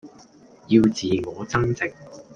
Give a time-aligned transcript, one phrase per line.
[0.69, 1.93] 要自我增值